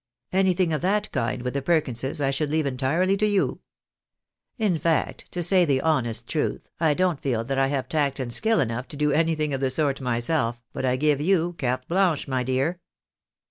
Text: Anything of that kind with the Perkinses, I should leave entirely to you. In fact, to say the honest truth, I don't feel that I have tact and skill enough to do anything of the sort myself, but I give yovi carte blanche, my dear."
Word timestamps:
Anything 0.33 0.73
of 0.73 0.81
that 0.81 1.11
kind 1.11 1.43
with 1.43 1.53
the 1.53 1.61
Perkinses, 1.61 2.19
I 2.19 2.31
should 2.31 2.49
leave 2.49 2.65
entirely 2.65 3.15
to 3.17 3.27
you. 3.27 3.59
In 4.57 4.79
fact, 4.79 5.31
to 5.31 5.43
say 5.43 5.63
the 5.63 5.79
honest 5.79 6.27
truth, 6.27 6.67
I 6.79 6.95
don't 6.95 7.21
feel 7.21 7.43
that 7.43 7.59
I 7.59 7.67
have 7.67 7.87
tact 7.87 8.19
and 8.19 8.33
skill 8.33 8.59
enough 8.61 8.87
to 8.87 8.97
do 8.97 9.11
anything 9.11 9.53
of 9.53 9.61
the 9.61 9.69
sort 9.69 10.01
myself, 10.01 10.59
but 10.73 10.85
I 10.85 10.95
give 10.95 11.19
yovi 11.19 11.55
carte 11.55 11.87
blanche, 11.87 12.27
my 12.27 12.41
dear." 12.41 12.79